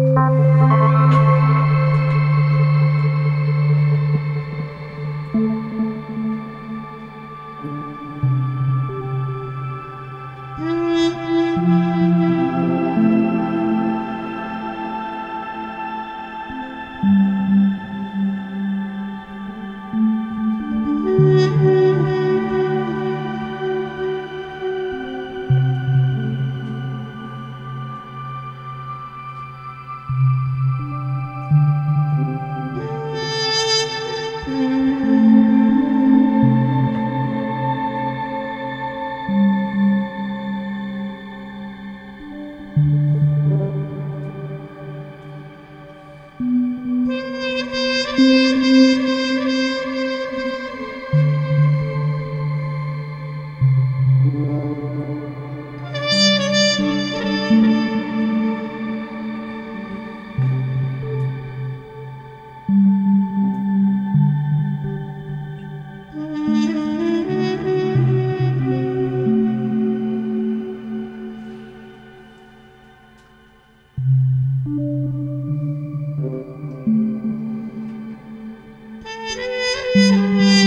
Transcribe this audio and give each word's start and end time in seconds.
Música 0.00 0.79
Música 79.92 80.59